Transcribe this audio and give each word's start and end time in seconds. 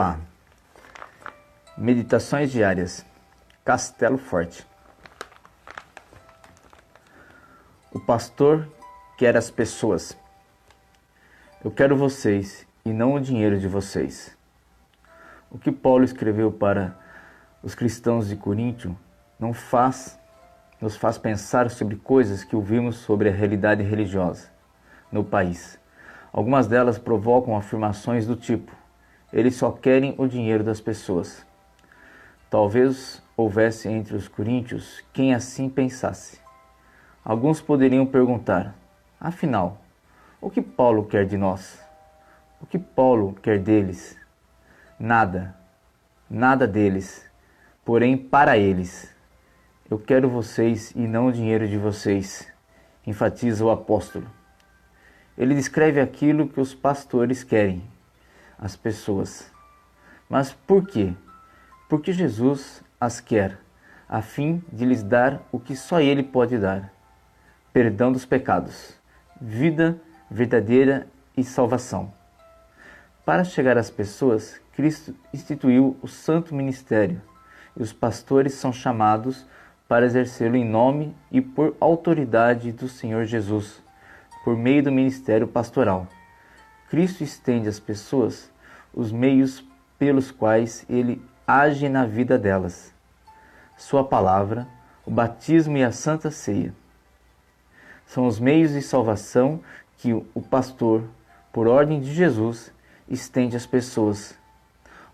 Olá. 0.00 0.20
Meditações 1.76 2.52
diárias. 2.52 3.04
Castelo 3.64 4.16
Forte. 4.16 4.64
O 7.92 7.98
pastor 7.98 8.68
quer 9.16 9.36
as 9.36 9.50
pessoas. 9.50 10.16
Eu 11.64 11.72
quero 11.72 11.96
vocês 11.96 12.64
e 12.84 12.92
não 12.92 13.14
o 13.14 13.20
dinheiro 13.20 13.58
de 13.58 13.66
vocês. 13.66 14.38
O 15.50 15.58
que 15.58 15.72
Paulo 15.72 16.04
escreveu 16.04 16.52
para 16.52 16.96
os 17.60 17.74
cristãos 17.74 18.28
de 18.28 18.36
Coríntio 18.36 18.96
não 19.36 19.52
faz 19.52 20.16
nos 20.80 20.96
faz 20.96 21.18
pensar 21.18 21.68
sobre 21.70 21.96
coisas 21.96 22.44
que 22.44 22.54
ouvimos 22.54 22.98
sobre 22.98 23.30
a 23.30 23.32
realidade 23.32 23.82
religiosa 23.82 24.48
no 25.10 25.24
país. 25.24 25.76
Algumas 26.32 26.68
delas 26.68 27.00
provocam 27.00 27.56
afirmações 27.56 28.28
do 28.28 28.36
tipo: 28.36 28.70
eles 29.32 29.56
só 29.56 29.70
querem 29.70 30.14
o 30.18 30.26
dinheiro 30.26 30.64
das 30.64 30.80
pessoas. 30.80 31.46
Talvez 32.50 33.22
houvesse 33.36 33.88
entre 33.88 34.16
os 34.16 34.26
coríntios 34.26 35.04
quem 35.12 35.34
assim 35.34 35.68
pensasse. 35.68 36.40
Alguns 37.24 37.60
poderiam 37.60 38.06
perguntar: 38.06 38.74
afinal, 39.20 39.82
o 40.40 40.48
que 40.48 40.62
Paulo 40.62 41.04
quer 41.04 41.26
de 41.26 41.36
nós? 41.36 41.78
O 42.60 42.66
que 42.66 42.78
Paulo 42.78 43.34
quer 43.42 43.58
deles? 43.58 44.16
Nada, 44.98 45.54
nada 46.28 46.66
deles, 46.66 47.24
porém 47.84 48.16
para 48.16 48.56
eles. 48.56 49.14
Eu 49.90 49.98
quero 49.98 50.28
vocês 50.28 50.90
e 50.96 51.06
não 51.06 51.28
o 51.28 51.32
dinheiro 51.32 51.68
de 51.68 51.78
vocês, 51.78 52.50
enfatiza 53.06 53.64
o 53.64 53.70
apóstolo. 53.70 54.26
Ele 55.36 55.54
descreve 55.54 56.00
aquilo 56.00 56.48
que 56.48 56.60
os 56.60 56.74
pastores 56.74 57.44
querem, 57.44 57.82
as 58.58 58.76
pessoas. 58.76 59.50
Mas 60.28 60.52
por 60.52 60.86
quê? 60.86 61.14
Porque 61.88 62.12
Jesus 62.12 62.82
as 63.00 63.20
quer, 63.20 63.58
a 64.08 64.20
fim 64.20 64.62
de 64.72 64.84
lhes 64.84 65.02
dar 65.02 65.40
o 65.52 65.60
que 65.60 65.76
só 65.76 66.00
Ele 66.00 66.22
pode 66.22 66.58
dar: 66.58 66.92
perdão 67.72 68.10
dos 68.10 68.24
pecados, 68.26 68.94
vida 69.40 69.98
verdadeira 70.30 71.06
e 71.36 71.44
salvação. 71.44 72.12
Para 73.24 73.44
chegar 73.44 73.76
às 73.78 73.90
pessoas, 73.90 74.60
Cristo 74.72 75.14
instituiu 75.32 75.96
o 76.02 76.08
santo 76.08 76.54
ministério 76.54 77.20
e 77.76 77.82
os 77.82 77.92
pastores 77.92 78.54
são 78.54 78.72
chamados 78.72 79.46
para 79.86 80.04
exercê-lo 80.04 80.56
em 80.56 80.64
nome 80.64 81.14
e 81.30 81.40
por 81.40 81.76
autoridade 81.80 82.72
do 82.72 82.88
Senhor 82.88 83.24
Jesus, 83.24 83.82
por 84.44 84.56
meio 84.56 84.82
do 84.82 84.92
ministério 84.92 85.46
pastoral. 85.46 86.06
Cristo 86.88 87.22
estende 87.22 87.68
às 87.68 87.78
pessoas 87.78 88.50
os 88.94 89.12
meios 89.12 89.62
pelos 89.98 90.30
quais 90.30 90.86
ele 90.88 91.22
age 91.46 91.88
na 91.88 92.06
vida 92.06 92.38
delas. 92.38 92.94
Sua 93.76 94.02
palavra, 94.02 94.66
o 95.04 95.10
batismo 95.10 95.76
e 95.76 95.84
a 95.84 95.92
santa 95.92 96.30
ceia. 96.30 96.74
São 98.06 98.26
os 98.26 98.40
meios 98.40 98.72
de 98.72 98.80
salvação 98.80 99.60
que 99.98 100.12
o 100.12 100.40
pastor, 100.40 101.04
por 101.52 101.66
ordem 101.66 102.00
de 102.00 102.12
Jesus, 102.14 102.72
estende 103.08 103.56
às 103.56 103.66
pessoas. 103.66 104.38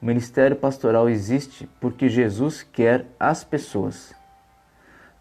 O 0.01 0.07
ministério 0.07 0.57
pastoral 0.57 1.09
existe 1.09 1.69
porque 1.81 2.09
Jesus 2.09 2.63
quer 2.63 3.07
as 3.19 3.43
pessoas. 3.43 4.15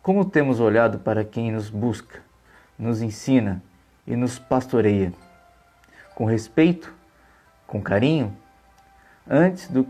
Como 0.01 0.25
temos 0.25 0.59
olhado 0.59 0.99
para 0.99 1.23
quem 1.23 1.51
nos 1.51 1.69
busca, 1.69 2.21
nos 2.77 3.01
ensina 3.01 3.63
e 4.05 4.15
nos 4.15 4.37
pastoreia? 4.37 5.22
Com 6.15 6.25
respeito? 6.25 6.93
Com 7.65 7.81
carinho? 7.81 8.35
Antes, 9.27 9.67
do, 9.67 9.87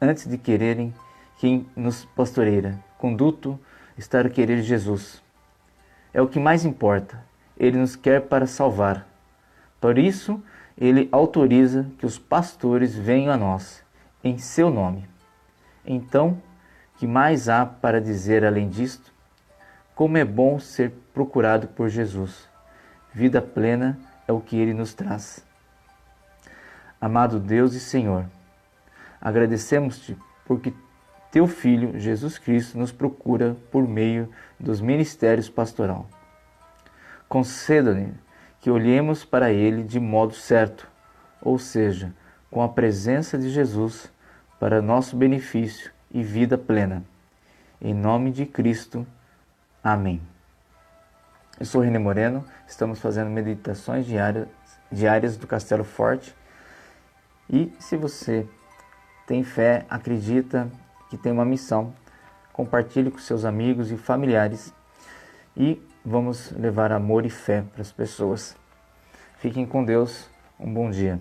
antes 0.00 0.26
de 0.26 0.36
quererem 0.36 0.92
quem 1.38 1.66
nos 1.74 2.04
pastoreia, 2.04 2.78
conduto 2.98 3.58
estar 3.96 4.26
a 4.26 4.30
querer 4.30 4.62
Jesus. 4.62 5.22
É 6.12 6.20
o 6.20 6.28
que 6.28 6.38
mais 6.38 6.64
importa. 6.64 7.24
Ele 7.58 7.78
nos 7.78 7.96
quer 7.96 8.22
para 8.22 8.46
salvar. 8.46 9.06
Por 9.80 9.98
isso, 9.98 10.42
ele 10.76 11.08
autoriza 11.10 11.86
que 11.98 12.06
os 12.06 12.18
pastores 12.18 12.94
venham 12.94 13.32
a 13.32 13.36
nós, 13.36 13.84
em 14.22 14.38
seu 14.38 14.70
nome. 14.70 15.08
Então, 15.84 16.40
que 16.98 17.06
mais 17.06 17.48
há 17.48 17.66
para 17.66 18.00
dizer 18.00 18.44
além 18.44 18.68
disto? 18.68 19.12
Como 19.94 20.16
é 20.16 20.24
bom 20.24 20.58
ser 20.58 20.92
procurado 21.12 21.68
por 21.68 21.88
Jesus. 21.88 22.48
Vida 23.12 23.42
plena 23.42 23.98
é 24.26 24.32
o 24.32 24.40
que 24.40 24.56
ele 24.56 24.72
nos 24.72 24.94
traz. 24.94 25.44
Amado 27.02 27.40
Deus 27.40 27.74
e 27.74 27.80
Senhor, 27.80 28.26
agradecemos-te 29.20 30.16
porque 30.46 30.72
teu 31.32 31.48
Filho 31.48 31.98
Jesus 31.98 32.38
Cristo 32.38 32.78
nos 32.78 32.92
procura 32.92 33.56
por 33.72 33.88
meio 33.88 34.30
dos 34.56 34.80
ministérios 34.80 35.48
pastoral. 35.48 36.06
Conceda-me 37.28 38.14
que 38.60 38.70
olhemos 38.70 39.24
para 39.24 39.50
ele 39.50 39.82
de 39.82 39.98
modo 39.98 40.32
certo, 40.32 40.88
ou 41.40 41.58
seja, 41.58 42.14
com 42.48 42.62
a 42.62 42.68
presença 42.68 43.36
de 43.36 43.50
Jesus 43.50 44.08
para 44.60 44.80
nosso 44.80 45.16
benefício 45.16 45.90
e 46.08 46.22
vida 46.22 46.56
plena. 46.56 47.02
Em 47.80 47.92
nome 47.92 48.30
de 48.30 48.46
Cristo. 48.46 49.04
Amém. 49.82 50.22
Eu 51.58 51.66
sou 51.66 51.80
René 51.80 51.98
Moreno, 51.98 52.44
estamos 52.64 53.00
fazendo 53.00 53.28
meditações 53.28 54.06
diárias, 54.06 54.46
diárias 54.88 55.36
do 55.36 55.48
Castelo 55.48 55.82
Forte. 55.82 56.32
E 57.48 57.72
se 57.78 57.96
você 57.96 58.46
tem 59.26 59.42
fé, 59.44 59.84
acredita 59.88 60.70
que 61.10 61.16
tem 61.16 61.32
uma 61.32 61.44
missão, 61.44 61.94
compartilhe 62.52 63.10
com 63.10 63.18
seus 63.18 63.44
amigos 63.44 63.90
e 63.90 63.96
familiares 63.96 64.72
e 65.56 65.80
vamos 66.04 66.50
levar 66.52 66.92
amor 66.92 67.24
e 67.24 67.30
fé 67.30 67.64
para 67.72 67.82
as 67.82 67.92
pessoas. 67.92 68.56
Fiquem 69.38 69.66
com 69.66 69.84
Deus, 69.84 70.28
um 70.58 70.72
bom 70.72 70.90
dia. 70.90 71.20